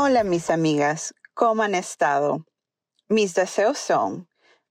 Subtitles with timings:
[0.00, 2.46] Hola mis amigas, ¿cómo han estado?
[3.08, 4.28] Mis deseos son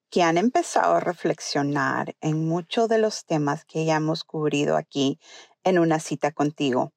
[0.10, 5.20] que han empezado a reflexionar en muchos de los temas que ya hemos cubrido aquí
[5.66, 6.94] en una cita contigo.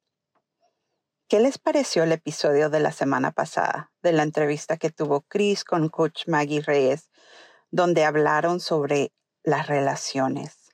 [1.26, 5.64] ¿Qué les pareció el episodio de la semana pasada, de la entrevista que tuvo Chris
[5.64, 7.10] con Coach Maggie Reyes,
[7.72, 10.70] donde hablaron sobre las relaciones?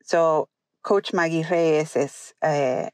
[0.00, 0.48] So,
[0.80, 2.92] Coach Maggie Reyes es eh,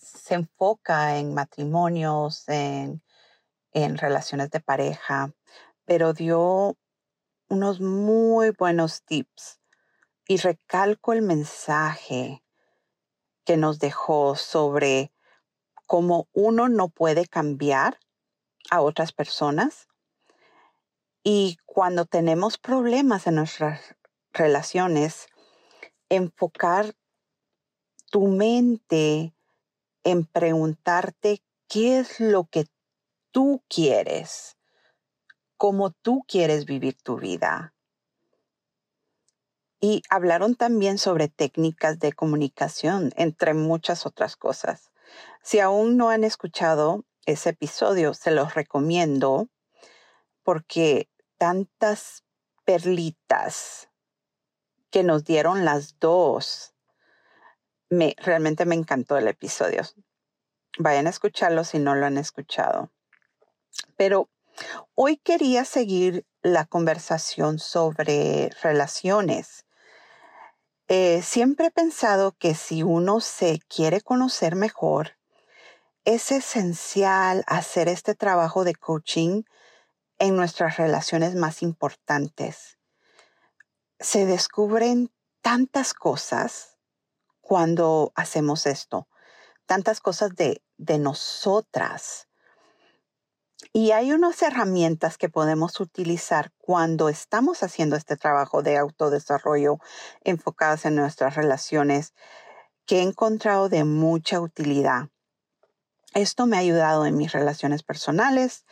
[0.00, 3.02] se enfoca en matrimonios, en,
[3.72, 5.32] en relaciones de pareja,
[5.84, 6.76] pero dio
[7.48, 9.60] unos muy buenos tips.
[10.26, 12.42] Y recalco el mensaje
[13.44, 15.12] que nos dejó sobre
[15.86, 17.98] cómo uno no puede cambiar
[18.70, 19.88] a otras personas
[21.24, 23.94] y cuando tenemos problemas en nuestras
[24.32, 25.28] relaciones,
[26.08, 26.94] enfocar
[28.10, 29.32] tu mente
[30.04, 32.66] en preguntarte qué es lo que
[33.30, 34.56] tú quieres,
[35.56, 37.74] cómo tú quieres vivir tu vida.
[39.80, 44.92] Y hablaron también sobre técnicas de comunicación, entre muchas otras cosas.
[45.42, 49.48] Si aún no han escuchado ese episodio, se los recomiendo
[50.42, 52.24] porque tantas
[52.64, 53.88] perlitas
[54.90, 56.71] que nos dieron las dos
[57.92, 59.82] me, realmente me encantó el episodio.
[60.78, 62.90] Vayan a escucharlo si no lo han escuchado.
[63.96, 64.30] Pero
[64.94, 69.66] hoy quería seguir la conversación sobre relaciones.
[70.88, 75.18] Eh, siempre he pensado que si uno se quiere conocer mejor,
[76.06, 79.42] es esencial hacer este trabajo de coaching
[80.18, 82.78] en nuestras relaciones más importantes.
[84.00, 86.71] Se descubren tantas cosas
[87.42, 89.06] cuando hacemos esto.
[89.66, 92.28] Tantas cosas de, de nosotras.
[93.74, 99.78] Y hay unas herramientas que podemos utilizar cuando estamos haciendo este trabajo de autodesarrollo
[100.24, 102.14] enfocadas en nuestras relaciones
[102.86, 105.08] que he encontrado de mucha utilidad.
[106.14, 108.66] Esto me ha ayudado en mis relaciones personales,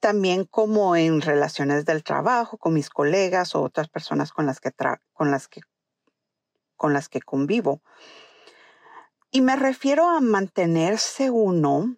[0.00, 4.72] también como en relaciones del trabajo, con mis colegas o otras personas con las que,
[5.12, 5.60] con las que
[6.76, 7.82] con las que convivo.
[9.30, 11.96] Y me refiero a mantenerse uno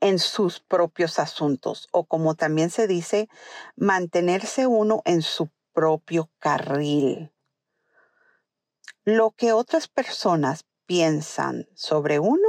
[0.00, 3.28] en sus propios asuntos o como también se dice,
[3.74, 7.32] mantenerse uno en su propio carril.
[9.04, 12.48] Lo que otras personas piensan sobre uno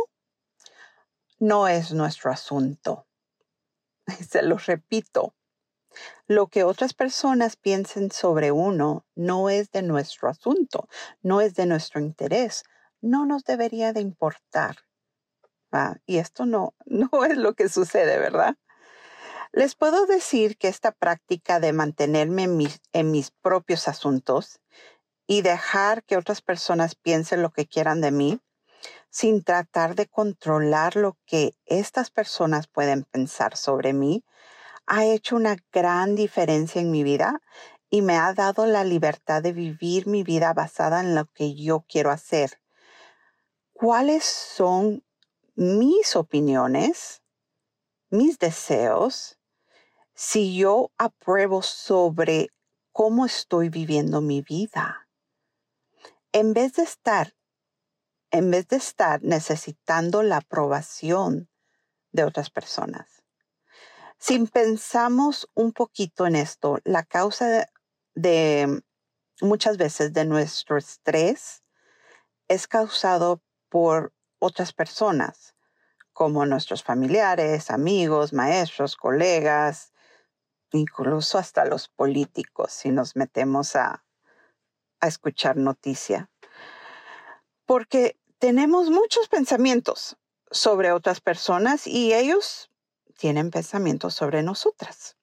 [1.39, 3.07] no es nuestro asunto.
[4.29, 5.33] Se lo repito,
[6.27, 10.87] lo que otras personas piensen sobre uno no es de nuestro asunto,
[11.21, 12.63] no es de nuestro interés,
[13.01, 14.77] no nos debería de importar.
[16.05, 18.55] y esto no, no es lo que sucede, ¿verdad?
[19.51, 24.59] Les puedo decir que esta práctica de mantenerme en mis, en mis propios asuntos
[25.27, 28.41] y dejar que otras personas piensen lo que quieran de mí,
[29.09, 34.25] sin tratar de controlar lo que estas personas pueden pensar sobre mí,
[34.87, 37.41] ha hecho una gran diferencia en mi vida
[37.89, 41.85] y me ha dado la libertad de vivir mi vida basada en lo que yo
[41.87, 42.61] quiero hacer.
[43.73, 45.03] ¿Cuáles son
[45.55, 47.21] mis opiniones,
[48.09, 49.39] mis deseos,
[50.13, 52.49] si yo apruebo sobre
[52.91, 55.07] cómo estoy viviendo mi vida?
[56.31, 57.33] En vez de estar
[58.35, 61.49] en vez de estar necesitando la aprobación
[62.11, 63.14] de otras personas.
[64.17, 67.67] Si pensamos un poquito en esto, la causa
[68.15, 68.81] de,
[69.41, 71.63] muchas veces de nuestro estrés
[72.47, 75.55] es causado por otras personas,
[76.13, 79.91] como nuestros familiares, amigos, maestros, colegas,
[80.71, 84.05] incluso hasta los políticos, si nos metemos a,
[85.01, 86.29] a escuchar noticia.
[87.65, 90.17] Porque tenemos muchos pensamientos
[90.51, 92.69] sobre otras personas y ellos
[93.17, 95.17] tienen pensamientos sobre nosotras.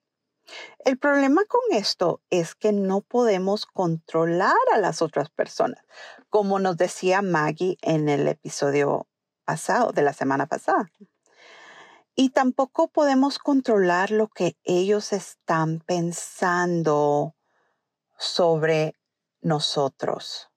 [0.85, 5.85] El problema con esto es que no podemos controlar a las otras personas,
[6.29, 9.07] como nos decía Maggie en el episodio
[9.45, 10.91] pasado, de la semana pasada.
[12.15, 17.35] Y tampoco podemos controlar lo que ellos están pensando
[18.19, 18.95] sobre
[19.41, 20.51] nosotros.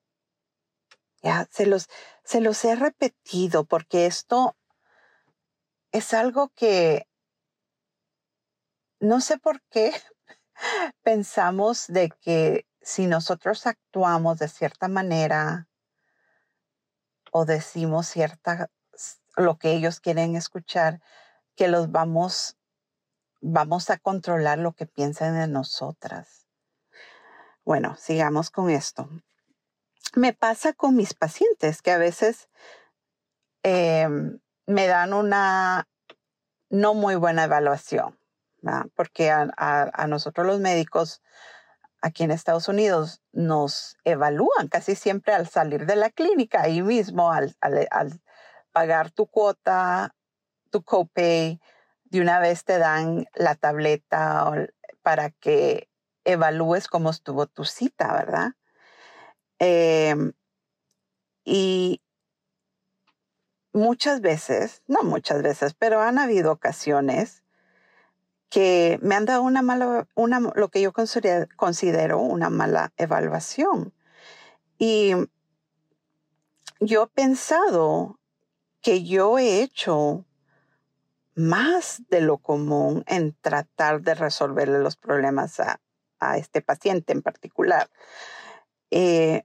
[1.22, 1.88] Ya, se los,
[2.24, 4.56] se los he repetido porque esto
[5.92, 7.08] es algo que
[9.00, 9.92] no sé por qué
[11.02, 15.68] pensamos de que si nosotros actuamos de cierta manera
[17.32, 18.70] o decimos cierta
[19.36, 21.00] lo que ellos quieren escuchar,
[21.54, 22.56] que los vamos
[23.40, 26.46] vamos a controlar lo que piensan de nosotras.
[27.64, 29.08] Bueno, sigamos con esto.
[30.14, 32.48] Me pasa con mis pacientes que a veces
[33.62, 35.88] em, me dan una
[36.70, 38.18] no muy buena evaluación,
[38.94, 41.22] porque a, nosotros los médicos
[42.00, 47.32] aquí en Estados Unidos nos evalúan casi siempre al salir de la clínica, ahí mismo,
[47.32, 47.56] al,
[48.72, 50.14] pagar tu cuota,
[50.70, 51.60] tu copay,
[52.04, 54.68] de una vez te dan la tableta
[55.02, 55.88] para que
[56.24, 58.52] evalúes cómo estuvo tu cita, ¿verdad?
[59.58, 60.32] Em,
[61.44, 62.02] y
[63.72, 67.45] muchas veces, no muchas veces, pero han habido ocasiones
[68.48, 73.92] que me han dado una mala, una, lo que yo considero, una mala evaluación.
[74.78, 75.12] Y
[76.80, 78.18] yo he pensado
[78.82, 80.24] que yo he hecho
[81.34, 85.80] más de lo común en tratar de resolverle los problemas a,
[86.18, 87.90] a este paciente en particular.
[88.90, 89.44] Eh,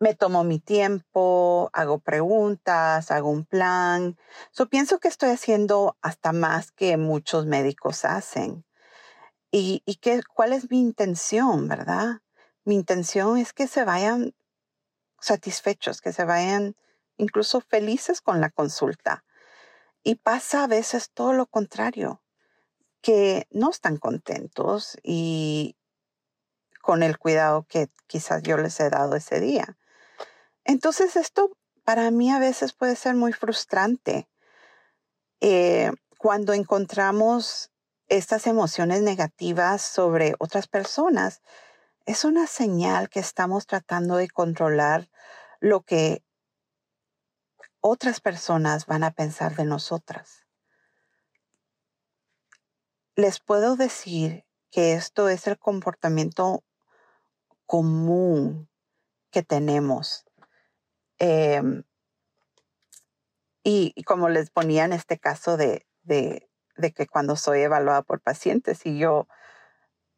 [0.00, 4.16] me tomo mi tiempo, hago preguntas, hago un plan.
[4.50, 8.64] So, pienso que estoy haciendo hasta más que muchos médicos hacen.
[9.52, 12.20] ¿Y, y qué, cuál es mi intención, verdad?
[12.64, 14.34] Mi intención es que se vayan
[15.20, 16.76] satisfechos, que se vayan
[17.18, 19.24] incluso felices con la consulta.
[20.02, 22.22] Y pasa a veces todo lo contrario
[23.02, 25.76] que no están contentos y
[26.80, 29.76] con el cuidado que quizás yo les he dado ese día.
[30.70, 31.50] Entonces esto
[31.84, 34.28] para mí a veces puede ser muy frustrante
[35.40, 37.70] eh, cuando encontramos
[38.08, 41.42] estas emociones negativas sobre otras personas.
[42.06, 45.08] Es una señal que estamos tratando de controlar
[45.60, 46.22] lo que
[47.80, 50.46] otras personas van a pensar de nosotras
[53.20, 56.64] les puedo decir que esto es el comportamiento
[57.66, 58.68] común
[59.30, 60.24] que tenemos.
[61.20, 61.84] Em,
[63.62, 66.48] y, como les ponía en este caso de, de,
[66.96, 69.28] que cuando soy evaluada por pacientes y yo,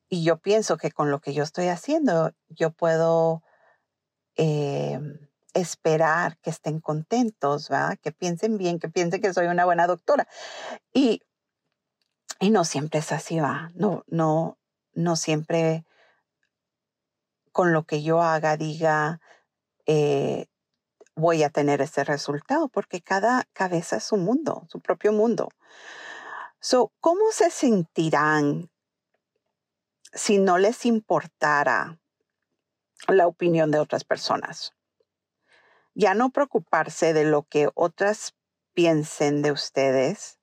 [0.09, 3.43] y yo pienso que con lo que yo estoy haciendo, yo puedo
[4.37, 7.69] em, esperar que estén contentos,
[8.01, 10.27] que piensen bien, que piensen que soy una buena doctora.
[10.95, 11.23] Y
[12.43, 13.71] y no siempre es así, va.
[13.75, 14.59] No, no,
[14.95, 15.85] no siempre
[17.53, 19.21] con lo que yo haga, diga,
[19.87, 20.47] eh,
[21.15, 25.49] voy a tener ese resultado, porque cada cabeza es su mundo, su propio mundo.
[26.61, 28.71] So, ¿Cómo se sentirán
[30.13, 31.99] si no les importara
[33.09, 34.75] la opinión de otras personas?
[35.95, 38.35] Ya no preocuparse de lo que otras
[38.73, 40.39] piensen de ustedes,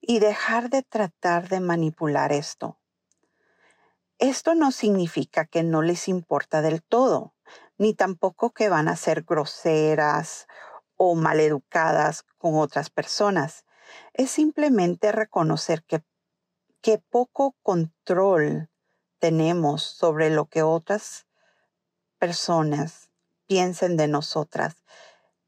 [0.00, 2.78] y dejar de tratar de manipular esto.
[4.18, 7.34] Esto no significa que no les importa del todo,
[7.78, 10.46] ni tampoco que van a ser groseras
[10.96, 13.64] o maleducadas con otras personas.
[14.12, 16.02] Es simplemente reconocer que,
[16.82, 18.68] que poco control
[19.18, 21.26] tenemos sobre lo que otras
[22.18, 23.10] personas
[23.46, 24.84] piensen de nosotras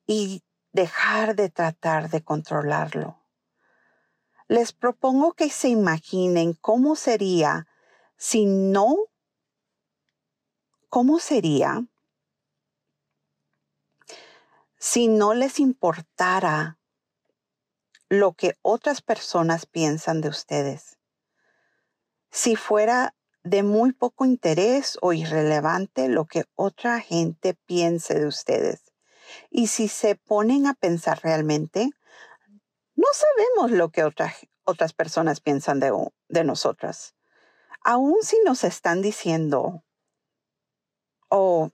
[0.07, 3.21] y dejar de tratar de controlarlo
[4.51, 7.69] les propongo que se imaginen cómo sería
[8.17, 8.97] si no,
[10.89, 11.87] cómo sería
[14.91, 16.81] si no les importara
[18.09, 20.99] lo que otras personas piensan de ustedes.
[22.33, 28.93] Si fuera de muy poco interés o irrelevante lo que otra gente piense de ustedes.
[29.49, 31.91] Y si se ponen a pensar realmente,
[32.97, 35.93] no sabemos lo que otras personas piensan de,
[36.29, 37.15] de nosotras.
[37.85, 39.85] Aún si nos están diciendo,
[41.29, 41.71] oh,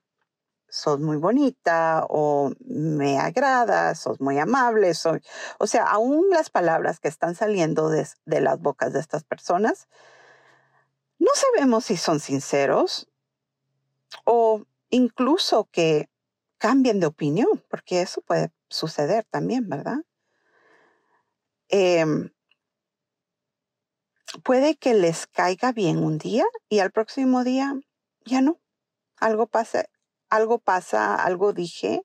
[0.77, 5.23] sos muy bonita o me agrada, sos muy amable, soy,
[5.59, 9.89] o sea, aún las palabras que están saliendo de, de, las bocas de estas personas,
[11.19, 13.09] no sabemos si son sinceros
[14.25, 16.11] o incluso que
[16.59, 19.99] cambien de opinión, porque eso puede suceder también, ¿verdad?
[21.69, 22.31] em,
[24.45, 27.75] puede que les caiga bien un día y al próximo día
[28.25, 28.59] ya no.
[29.19, 29.87] Algo pasa,
[30.31, 32.03] algo pasa, algo dije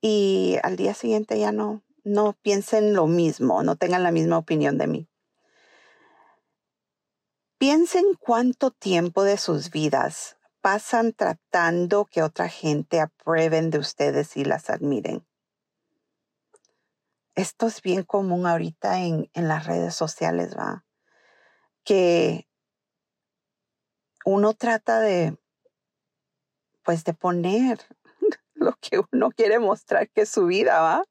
[0.00, 4.78] y al día siguiente ya no, no piensen lo mismo, no tengan la misma opinión
[4.78, 5.08] de mí.
[7.58, 14.44] Piensen cuánto tiempo de sus vidas pasan tratando que otra gente aprueben de ustedes y
[14.44, 15.26] las admiren.
[17.34, 20.84] Esto es bien común ahorita en, en las redes sociales, ¿va?
[21.84, 22.48] Que
[24.24, 25.36] uno trata de,
[26.84, 27.80] pues, de poner
[28.54, 31.04] lo que uno quiere mostrar que es su vida, ¿va?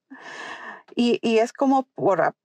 [0.96, 2.36] Y, y es como por,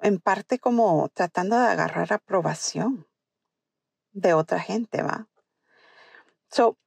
[0.00, 3.06] en parte como tratando de agarrar aprobación
[4.12, 5.28] de otra gente, ¿va?
[6.50, 6.78] So,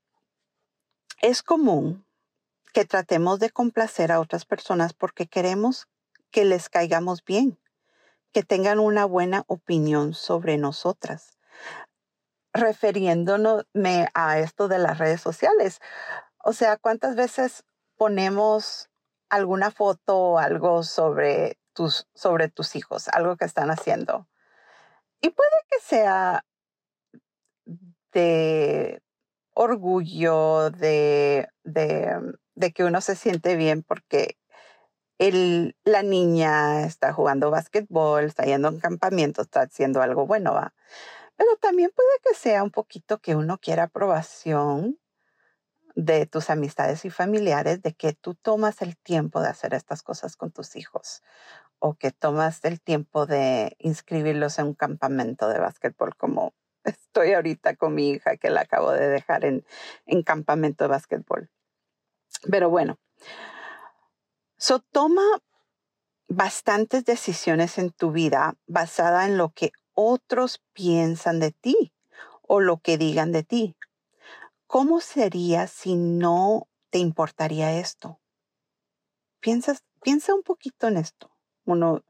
[1.21, 2.05] es común
[2.73, 5.87] que tratemos de complacer a otras personas porque queremos
[6.31, 7.59] que les caigamos bien,
[8.31, 11.38] que tengan una buena opinión sobre nosotras.
[12.53, 13.65] Refiriéndonos
[14.13, 15.79] a esto de las redes sociales,
[16.43, 17.63] o sea, ¿cuántas veces
[17.95, 18.89] ponemos
[19.29, 24.27] alguna foto o algo sobre tus, sobre tus hijos, algo que están haciendo?
[25.21, 26.45] Y puede que sea
[28.13, 29.01] de
[29.53, 34.37] orgullo, de, de, que uno se siente bien porque
[35.17, 40.53] el, la niña está jugando básquetbol, está yendo a un campamento, está haciendo algo bueno,
[40.53, 40.73] ¿va?
[41.39, 44.99] Pero también puede que sea un poquito que uno quiera aprobación
[45.95, 50.35] de tus amistades y familiares de que tú tomas el tiempo de hacer estas cosas
[50.35, 51.23] con tus hijos
[51.79, 56.53] o que tomas el tiempo de inscribirlos en un campamento de básquetbol como
[56.83, 59.65] estoy ahorita con mi hija que la acabo de dejar en,
[60.07, 61.49] en campamento de básquetbol.
[62.51, 62.99] Pero bueno,
[64.57, 65.23] so toma
[66.27, 71.93] bastantes decisiones en tu vida basada en lo que otros piensan de ti
[72.41, 73.75] o lo que digan de ti.
[74.65, 78.21] ¿Cómo sería si no te importaría esto?
[79.41, 82.05] Piensas, piensa un poquito en esto, uno,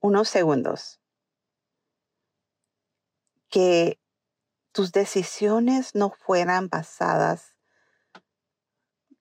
[0.00, 1.00] unos segundos.
[3.50, 4.00] Que
[4.72, 7.56] tus decisiones no fueran basadas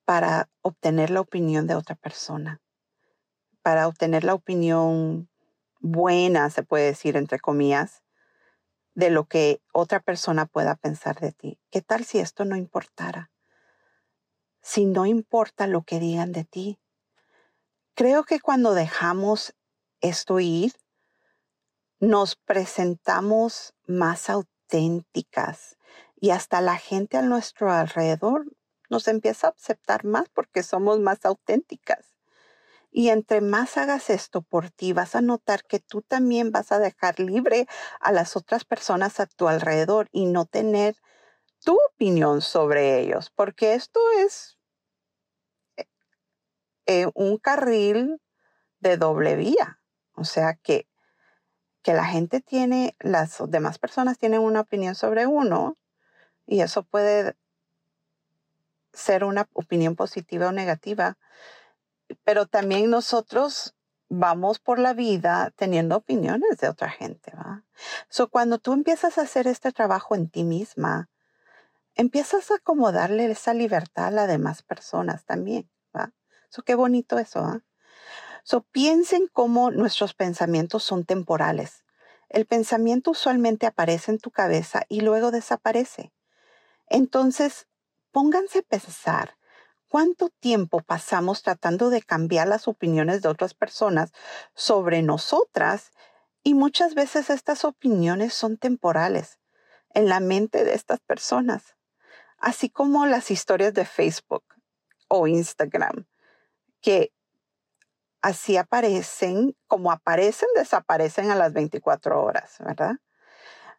[0.05, 2.61] para obtener la opinión de otra persona,
[3.61, 5.29] para obtener la opinión
[5.79, 8.03] buena, se puede decir entre comillas,
[8.93, 11.59] de lo que otra persona pueda pensar de ti.
[11.69, 13.31] ¿Qué tal si esto no importara?
[14.61, 16.79] Si no importa lo que digan de ti.
[17.93, 19.55] Creo que cuando dejamos
[20.01, 20.73] esto ir,
[21.99, 25.77] nos presentamos más auténticas
[26.19, 28.45] y hasta la gente a nuestro alrededor
[28.89, 32.16] nos empieza a aceptar más porque somos más auténticas.
[32.91, 36.79] Y entre más hagas esto por ti, vas a notar que tú también vas a
[36.79, 37.67] dejar libre
[37.99, 40.95] a las otras personas a tu alrededor y no tener
[41.63, 44.57] tu opinión sobre ellos, porque esto es
[46.85, 48.21] eh, un carril
[48.79, 49.79] de doble vía.
[50.13, 50.87] O sea que
[51.87, 55.77] que la gente tiene, las demás personas tienen una opinión sobre uno
[56.45, 57.37] y eso puede
[58.91, 61.17] ser una opinión positiva o negativa,
[62.23, 63.75] pero también nosotros
[64.09, 67.63] vamos por la vida teniendo opiniones de otra gente, ¿va?
[68.09, 71.09] So, cuando tú empiezas a hacer este trabajo en ti misma,
[71.95, 76.13] empiezas a como darle esa libertad a las demás personas también, ¿va?
[76.49, 77.61] So, qué bonito eso, ¿va?
[78.43, 81.83] So, piensen cómo nuestros pensamientos son temporales.
[82.29, 86.13] El pensamiento usualmente aparece en tu cabeza y luego desaparece.
[86.87, 87.67] Entonces,
[88.11, 89.37] pónganse a pensar
[89.87, 94.11] cuánto tiempo pasamos tratando de cambiar las opiniones de otras personas
[94.53, 95.91] sobre nosotras
[96.43, 99.39] y muchas veces estas opiniones son temporales
[99.93, 101.75] en la mente de estas personas,
[102.37, 104.43] así como las historias de Facebook
[105.07, 106.05] o Instagram,
[106.81, 107.11] que
[108.21, 112.97] así aparecen, como aparecen, desaparecen a las 24 horas, ¿verdad?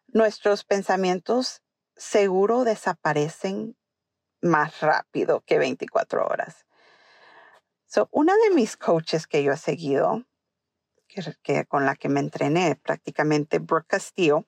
[0.07, 1.61] Nuestros pensamientos
[1.95, 3.77] seguro desaparecen
[4.41, 6.65] más rápido que 24 horas.
[7.85, 10.25] So, una de mis coaches que yo he seguido,
[11.07, 14.45] que, con la que me entrené prácticamente, Brooke Castillo,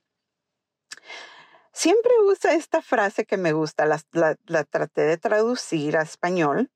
[1.72, 6.72] siempre usa esta frase que me gusta, la traté de traducir a español,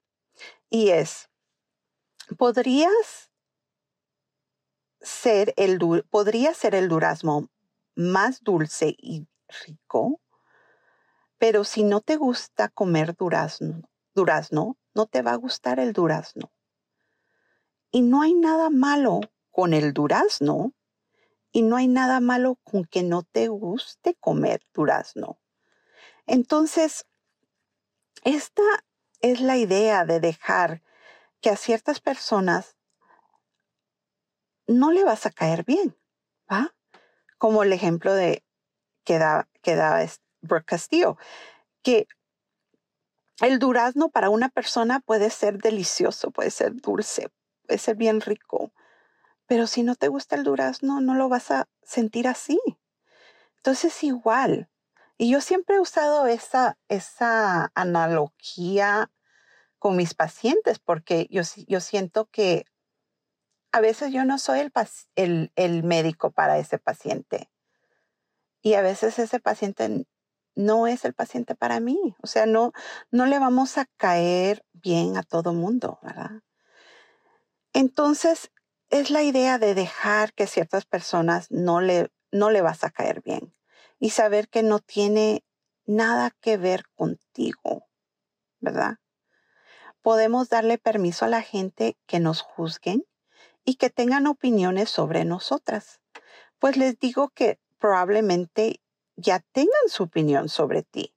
[0.70, 1.30] y es,
[2.38, 3.32] podrías
[5.02, 5.80] ser el,
[6.10, 7.50] podría ser el durazno
[7.96, 9.28] más dulce y
[9.66, 10.20] rico,
[11.48, 16.52] pero si no te gusta comer durazno, durazno, no te va a gustar el durazno.
[17.92, 19.20] Y no hay nada malo
[19.52, 20.74] con el durazno
[21.52, 25.38] y no hay nada malo con que no te guste comer durazno.
[26.26, 27.06] Entonces,
[28.24, 28.64] esta
[29.22, 30.82] es la idea de dejar
[31.42, 32.76] que a ciertas personas
[34.66, 35.96] no le vas a caer bien,
[36.52, 36.74] ¿va?
[37.38, 38.44] Como el ejemplo de
[39.04, 40.02] que da, que da
[40.46, 40.76] Brooke
[41.82, 42.08] que
[43.42, 47.30] el durazno para una persona puede ser delicioso, puede ser dulce,
[47.66, 48.72] puede ser bien rico,
[49.48, 52.60] pero si no te gusta el durazno, no lo vas a sentir así.
[53.58, 54.70] Entonces igual.
[55.18, 59.12] Y yo siempre he usado esa, esa analogía
[59.80, 62.66] con mis pacientes porque yo, yo siento que
[63.72, 64.72] a veces yo no soy el,
[65.16, 67.50] el, el médico para ese paciente.
[68.62, 70.06] Y a veces ese paciente
[70.56, 72.16] no es el paciente para mí.
[72.22, 72.72] O sea, no,
[73.12, 76.42] no le vamos a caer bien a todo mundo, ¿verdad?
[77.74, 78.52] Entonces,
[78.90, 83.22] es la idea de dejar que ciertas personas no le, no le vas a caer
[83.22, 83.54] bien
[84.00, 85.44] y saber que no tiene
[85.86, 87.88] nada que ver contigo,
[88.60, 88.98] ¿verdad?
[90.02, 93.06] Podemos darle permiso a la gente que nos juzguen
[93.64, 96.00] y que tengan opiniones sobre nosotras.
[96.60, 98.82] Pues les digo que probablemente
[99.16, 101.14] ya tengan su opinión sobre ti.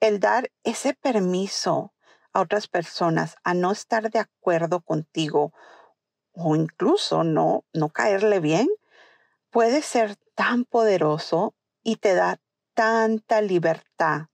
[0.00, 1.94] El dar ese permiso
[2.32, 5.52] a otras personas a no estar de acuerdo contigo
[6.32, 8.68] o incluso no, no caerle bien,
[9.50, 12.40] puede ser tan poderoso y te da
[12.74, 14.26] tanta libertad.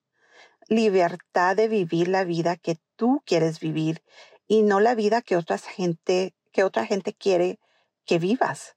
[0.68, 4.02] Libertad de vivir la vida que tú quieres vivir
[4.46, 7.60] y no la vida que otra gente, que otra gente quiere
[8.06, 8.76] que vivas.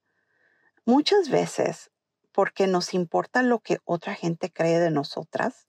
[0.85, 1.91] Muchas veces,
[2.33, 5.67] porque nos importa lo que otra gente cree de nosotras,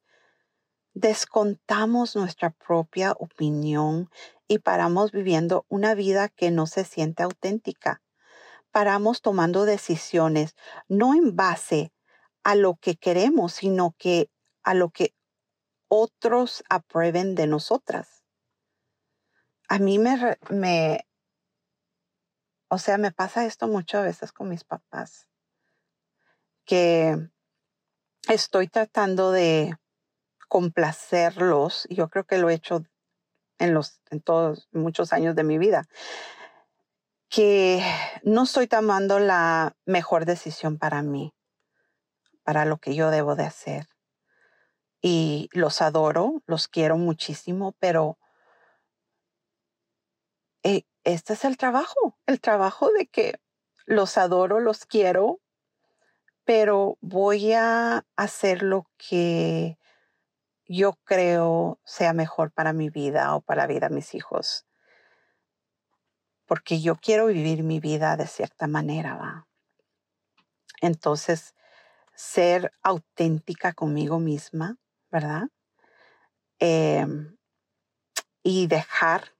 [0.94, 4.10] descontamos nuestra propia opinión
[4.48, 8.02] y paramos viviendo una vida que no se siente auténtica.
[8.70, 10.54] Paramos tomando decisiones
[10.88, 11.92] no en base
[12.42, 14.30] a lo que queremos, sino que
[14.62, 15.14] a lo que
[15.88, 18.24] otros aprueben de nosotras.
[19.68, 21.06] A mí me,
[22.68, 25.28] o sea, me pasa esto muchas veces con mis papás,
[26.64, 27.16] que
[28.28, 29.76] estoy tratando de
[30.48, 32.84] complacerlos, y yo creo que lo he hecho
[33.58, 35.88] en, los, en todos, muchos años de mi vida,
[37.28, 37.82] que
[38.22, 41.34] no estoy tomando la mejor decisión para mí,
[42.44, 43.88] para lo que yo debo de hacer.
[45.00, 48.18] Y los adoro, los quiero muchísimo, pero
[50.62, 53.40] eh, este es el trabajo, el trabajo de que
[53.84, 55.40] los adoro, los quiero,
[56.44, 59.78] pero voy a hacer lo que
[60.66, 64.66] yo creo sea mejor para mi vida o para la vida de mis hijos.
[66.46, 69.48] Porque yo quiero vivir mi vida de cierta manera, ¿va?
[70.80, 71.54] Entonces,
[72.14, 74.76] ser auténtica conmigo misma,
[75.10, 75.48] ¿verdad?
[76.58, 77.36] Em,
[78.42, 79.32] y dejar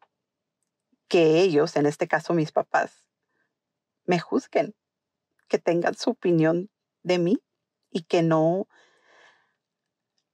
[1.09, 3.09] que ellos, en este caso mis papás,
[4.07, 4.75] me juzguen,
[5.49, 6.71] que tengan su opinión
[7.05, 7.39] de mí
[7.91, 8.67] y que no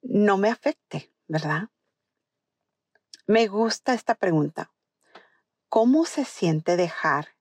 [0.03, 1.69] no me afecte, ¿verdad?
[3.27, 4.73] Me gusta esta pregunta.
[5.69, 7.37] ¿Cómo se siente dejar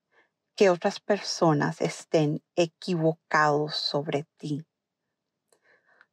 [0.55, 4.65] que otras personas estén equivocados sobre ti?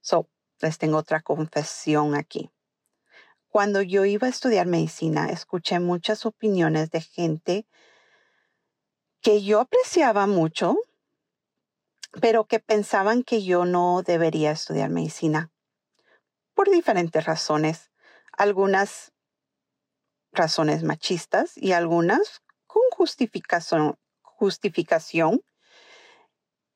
[0.01, 2.51] So, les tengo otra confesión aquí.
[3.49, 7.67] Cuando yo iba a estudiar medicina, escuché muchas opiniones de gente
[9.21, 10.77] que yo apreciaba mucho,
[12.21, 15.51] pero que pensaban que yo no debería estudiar medicina
[16.55, 17.91] por diferentes razones,
[18.33, 19.13] algunas
[20.33, 25.43] razones machistas y algunas con justificación, justificación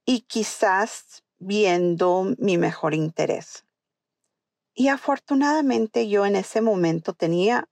[0.04, 3.64] y quizás viendo mi mejor interés.
[4.74, 7.68] Y afortunadamente yo en ese momento tenía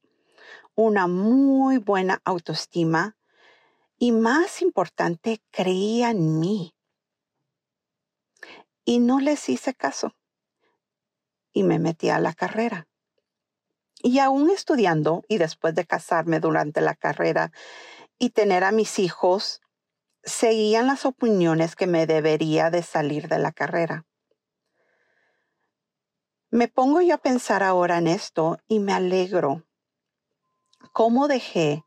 [0.74, 3.16] una muy buena autoestima
[3.98, 6.74] y más importante, creía en mí.
[8.88, 10.16] Y no les hice caso
[11.52, 12.88] y me metí a la carrera.
[14.02, 17.52] Y aún estudiando y después de casarme durante la carrera
[18.18, 19.60] y tener a mis hijos,
[20.22, 24.06] seguían las opiniones que me debería de salir de la carrera.
[26.50, 29.66] Me pongo yo a pensar ahora en esto y me alegro.
[30.94, 31.84] ¿Cómo dejé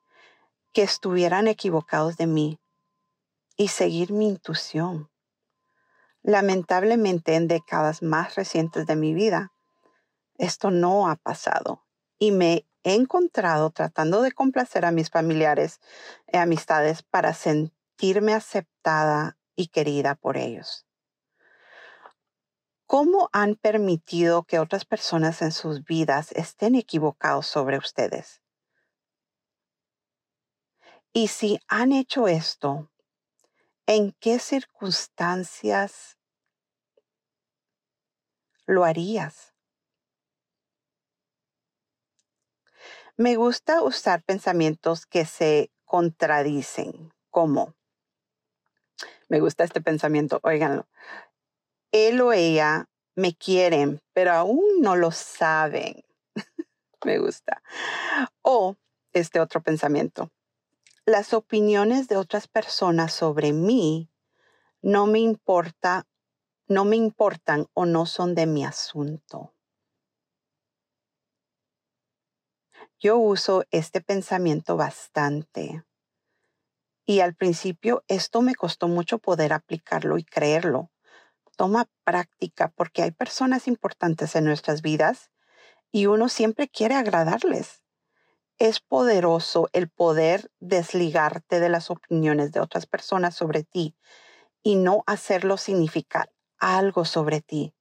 [0.72, 2.60] que estuvieran equivocados de mí
[3.58, 5.11] y seguir mi intuición?
[6.24, 9.54] Lamentablemente en décadas más recientes de mi vida,
[10.38, 11.86] esto no ha pasado
[12.20, 15.80] y me he encontrado tratando de complacer a mis familiares
[16.32, 20.88] y amistades para sentir sentirme aceptada y querida por ellos.
[22.88, 28.42] ¿Cómo han permitido que otras personas en sus vidas estén equivocados sobre ustedes?
[31.14, 32.91] Y si han hecho esto,
[33.86, 36.18] ¿en qué circunstancias
[38.66, 39.54] lo harías?
[43.18, 47.76] Me gusta usar pensamientos que se contradicen, como,
[49.30, 50.88] me gusta este pensamiento, óiganlo,
[51.92, 56.04] él o ella me quieren, pero aún no lo saben.
[57.06, 57.62] me gusta.
[58.42, 58.76] O
[59.14, 60.32] este otro pensamiento.
[61.06, 64.10] Las opiniones de otras personas sobre mí
[64.82, 66.08] no me importa,
[66.68, 69.54] no me importan o no son de mi asunto.
[73.00, 75.84] Yo uso este pensamiento bastante.
[77.06, 80.92] Y al principio esto me costó mucho poder aplicarlo y creerlo
[81.62, 85.30] toma práctica porque hay personas importantes en nuestras vidas
[85.92, 87.81] y uno siempre quiere agradarles.
[88.62, 93.96] Es poderoso el poder desligarte de las opiniones de otras personas sobre ti
[94.62, 97.74] y no hacerlo significar algo sobre ti.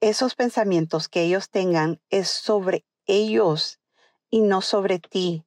[0.00, 3.78] Esos pensamientos que ellos tengan es sobre ellos
[4.28, 5.46] y no sobre ti.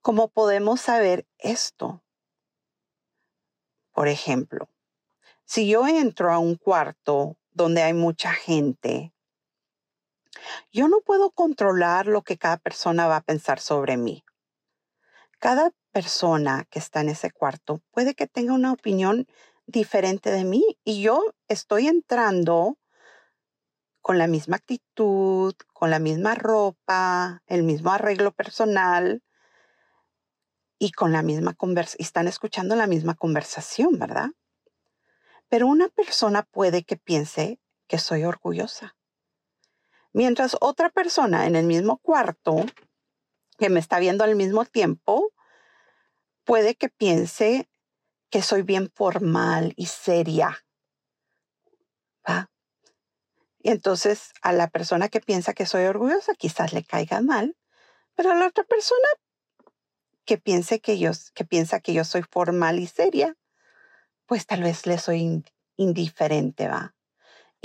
[0.00, 2.04] ¿Cómo podemos saber esto?
[3.90, 4.70] Por ejemplo,
[5.44, 9.12] si yo entro a un cuarto donde hay mucha gente,
[10.72, 14.24] yo no puedo controlar lo que cada persona va a pensar sobre mí.
[15.38, 19.26] Cada persona que está en ese cuarto puede que tenga una opinión
[19.66, 22.78] diferente de mí y yo estoy entrando
[24.00, 29.22] con la misma actitud, con la misma ropa, el mismo arreglo personal
[30.78, 32.04] y con la misma conversación.
[32.04, 34.30] Están escuchando la misma conversación, ¿verdad?
[35.48, 38.95] Pero una persona puede que piense que soy orgullosa.
[40.16, 42.64] Mientras otra persona en el mismo cuarto,
[43.58, 45.30] que me está viendo al mismo tiempo,
[46.44, 47.68] puede que piense
[48.30, 50.64] que soy bien formal y seria.
[52.26, 52.50] ¿Va?
[53.58, 57.54] Y entonces a la persona que piensa que soy orgullosa quizás le caiga mal,
[58.14, 59.08] pero a la otra persona
[60.24, 63.36] que piense que yo, que piensa que yo soy formal y seria,
[64.24, 65.44] pues tal vez le soy
[65.76, 66.95] indiferente, ¿va?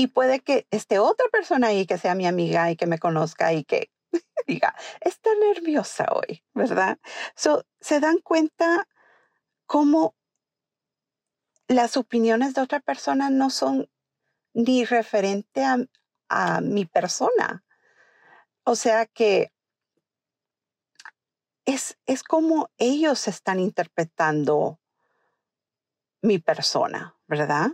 [0.02, 3.54] Y puede que esté otra persona ahí que sea mi amiga y que me conozca
[3.54, 3.92] y que
[4.48, 6.98] diga, está nerviosa hoy, ¿verdad?
[7.36, 8.88] So, se dan cuenta
[9.68, 10.16] cómo
[11.68, 13.92] las opiniones de otra persona no son
[14.56, 17.64] ni referente a, mi persona.
[18.64, 19.52] O sea que
[21.66, 24.80] es, es como ellos están interpretando
[26.24, 27.74] mi persona, ¿verdad?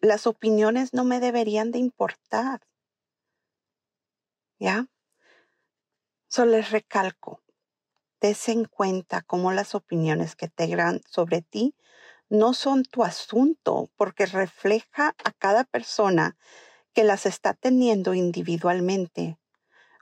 [0.00, 2.60] Las opiniones no me deberían de importar.
[4.58, 4.86] ¿Ya?
[6.28, 7.42] So les recalco,
[8.20, 11.74] des en cuenta cómo las opiniones que te dan sobre ti
[12.28, 16.36] no son tu asunto porque refleja a cada persona
[16.92, 19.38] que las está teniendo individualmente.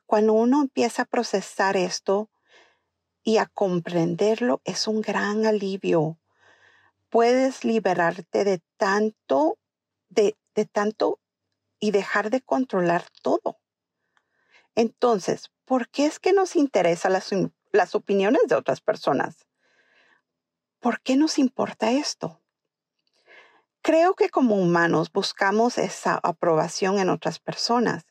[0.06, 2.30] Cuando uno empieza a procesar esto
[3.22, 6.18] y a comprenderlo, es un gran alivio
[7.14, 9.56] puedes liberarte de tanto,
[10.08, 10.36] de,
[10.72, 11.20] tanto
[11.78, 13.60] y dejar de controlar todo.
[14.74, 17.30] Entonces, ¿por qué es que nos interesan las,
[17.70, 19.46] las opiniones de otras personas?
[20.80, 22.42] ¿Por qué nos importa esto?
[23.80, 28.06] Creo que como humanos buscamos esa aprobación en otras personas.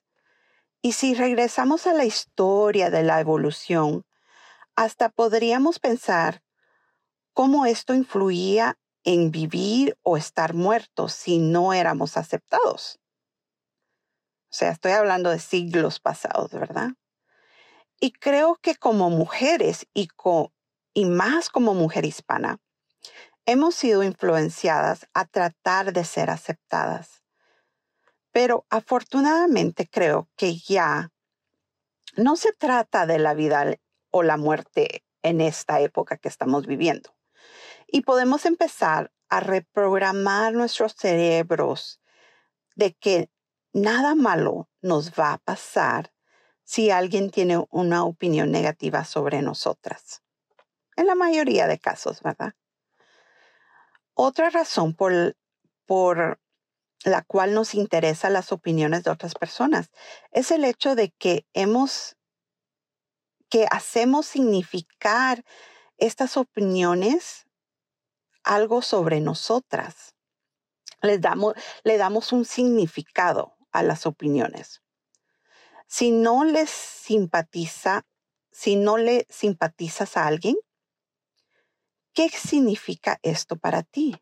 [0.81, 4.05] Y si regresamos a la historia de la evolución,
[4.77, 6.41] hasta podríamos pensar
[7.33, 12.99] cómo esto influía en vivir o estar muertos si no éramos aceptados.
[14.49, 16.91] O sea, estoy hablando de siglos pasados, ¿verdad?
[17.99, 20.07] Y creo que como mujeres y,
[20.93, 22.59] y más como mujer hispana,
[23.45, 27.23] hemos sido influenciadas a tratar de ser aceptadas.
[28.31, 31.11] Pero afortunadamente creo que ya
[32.15, 33.75] no se trata de la vida
[34.11, 37.15] o la muerte en esta época que estamos viviendo.
[37.95, 42.01] Y podemos empezar a reprogramar nuestros cerebros
[42.75, 43.29] de que
[43.71, 46.11] nada malo nos va a pasar
[46.63, 50.23] si alguien tiene una opinión negativa sobre nosotras.
[50.95, 52.55] En la mayoría de casos, ¿verdad?
[54.15, 55.37] Otra razón por,
[55.85, 56.41] por
[57.03, 59.91] la cual nos interesan las opiniones de otras personas
[60.31, 62.17] es el hecho de que hemos,
[63.49, 65.45] que hacemos significar
[65.99, 67.45] estas opiniones
[68.43, 70.15] algo sobre nosotras.
[71.01, 71.53] Les damos,
[71.83, 74.81] le damos un significado a las opiniones.
[75.87, 78.05] Si no les simpatiza,
[78.51, 80.55] si no le simpatizas a alguien,
[82.13, 84.15] ¿qué significa esto para ti?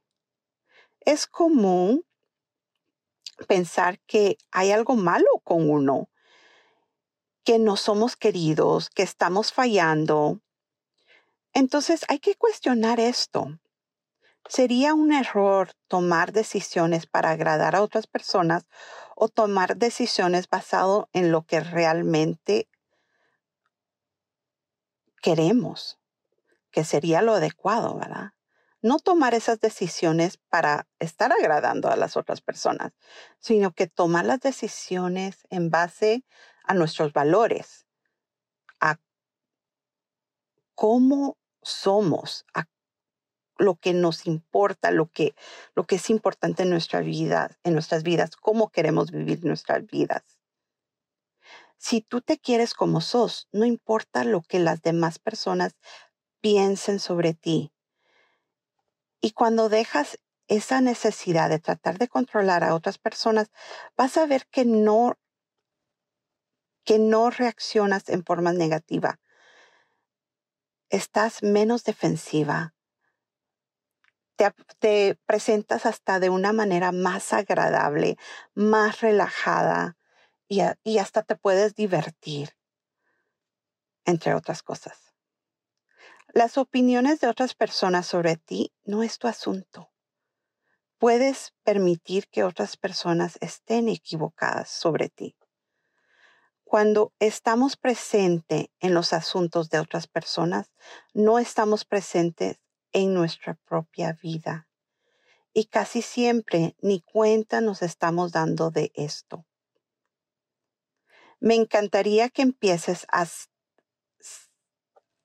[1.02, 2.06] Es común
[3.48, 6.10] pensar que hay algo malo con uno,
[7.44, 10.42] que no somos queridos, que estamos fallando.
[11.54, 13.60] Entonces hay que cuestionar esto.
[14.48, 18.68] ¿Sería un error tomar decisiones para agradar a otras personas
[19.16, 22.70] o tomar decisiones basado en lo que realmente
[25.22, 26.00] queremos?
[26.72, 28.34] Que sería lo adecuado, ¿verdad?
[28.82, 32.94] no tomar esas decisiones para estar agradando a las otras personas,
[33.40, 36.26] sino que tomar las decisiones en base
[36.64, 37.86] a nuestros valores,
[38.80, 38.98] a
[40.74, 42.66] cómo somos, a
[43.62, 45.36] lo que nos importa, lo que,
[45.76, 50.24] lo que es importante en nuestra vida, en nuestras vidas, cómo queremos vivir nuestras vidas.
[51.78, 55.76] Si tú te quieres como sos, no importa lo que las demás personas
[56.42, 57.72] piensen sobre ti,
[59.22, 63.52] y cuando dejas esa necesidad de tratar de controlar a otras personas,
[63.96, 65.18] vas a ver que no,
[66.84, 69.20] que no reaccionas en forma negativa.
[70.90, 72.74] Estás menos defensiva.
[74.80, 78.18] Te, presentas hasta de una manera más agradable,
[78.54, 79.98] más relajada
[80.48, 82.58] y, y hasta te puedes divertir,
[84.06, 85.14] entre otras cosas.
[86.34, 89.92] Las opiniones de otras personas sobre ti no es tu asunto.
[90.98, 95.36] Puedes permitir que otras personas estén equivocadas sobre ti.
[96.64, 100.72] Cuando estamos presentes en los asuntos de otras personas,
[101.14, 102.62] no estamos presentes
[102.94, 104.68] en nuestra propia vida.
[105.54, 109.46] Y casi siempre ni cuenta nos estamos dando de esto.
[111.40, 113.26] Me encantaría que empieces a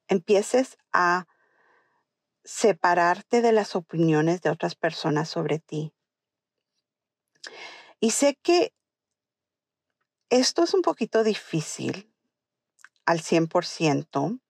[0.09, 1.27] empieces a
[2.45, 5.93] separarte de las opiniones de otras personas sobre ti.
[7.99, 8.73] Y sé que
[10.31, 12.13] esto es un poquito difícil
[13.05, 14.41] al 100%,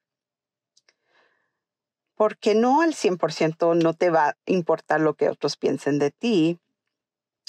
[2.16, 6.58] porque no al 100% no te va a importar lo que otros piensen de ti,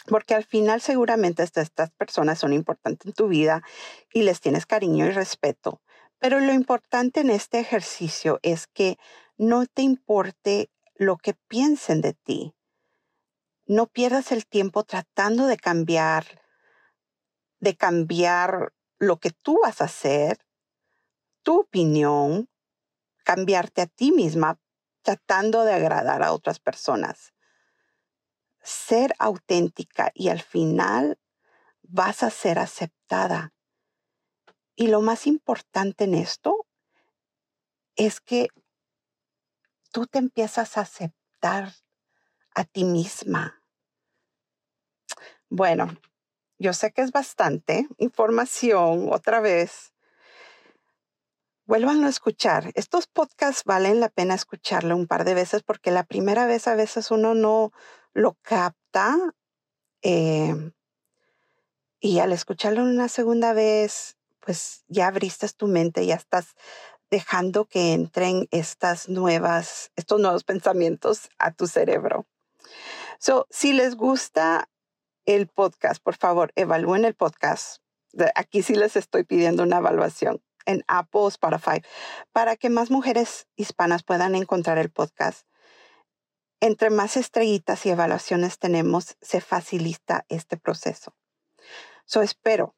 [0.07, 3.63] porque al final seguramente estas personas son importantes en tu vida
[4.13, 5.81] y les tienes cariño y respeto,
[6.19, 8.97] pero lo importante en este ejercicio es que
[9.37, 12.53] no te importe lo que piensen de ti.
[13.65, 16.41] No pierdas el tiempo tratando de cambiar,
[17.59, 20.39] de cambiar lo que tú vas a hacer,
[21.43, 22.49] tu opinión,
[23.27, 24.57] cambiarte a ti misma
[25.01, 27.33] tratando de agradar a otras personas.
[28.63, 31.19] Ser auténtica y al final
[31.81, 33.53] vas a ser aceptada
[34.77, 36.65] y lo más importante en esto
[37.97, 38.47] es que
[39.91, 41.73] tú te empiezas a aceptar
[42.55, 43.61] a ti misma.
[45.49, 45.87] Bueno,
[46.59, 49.93] yo sé que es bastante información otra vez.
[51.67, 52.71] Vuelvan a escuchar.
[52.75, 56.75] Estos podcasts valen la pena escucharlo un par de veces porque la primera vez a
[56.75, 57.73] veces uno no
[58.13, 59.17] lo capta
[60.01, 60.71] eh,
[61.99, 66.55] y al escucharlo una segunda vez pues ya abriste tu mente, ya estás
[67.11, 72.25] dejando que entren estas nuevas, estos nuevos pensamientos a tu cerebro.
[73.19, 74.69] So, si les gusta
[75.25, 77.81] el podcast, por favor, evalúen el podcast.
[78.35, 81.81] Aquí sí les estoy pidiendo una evaluación en Apple o Spotify
[82.31, 85.47] para que más mujeres hispanas puedan encontrar el podcast.
[86.59, 91.15] Entre más estrellitas y evaluaciones tenemos, se facilita este proceso.
[92.05, 92.75] So, espero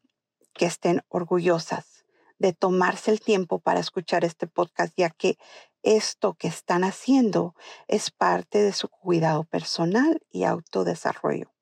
[0.53, 2.05] que estén orgullosas
[2.37, 5.37] de tomarse el tiempo para escuchar este podcast, ya que
[5.83, 7.55] esto que están haciendo
[7.87, 11.53] es parte de su cuidado personal y autodesarrollo.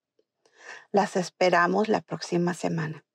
[0.90, 3.07] Las esperamos la próxima semana.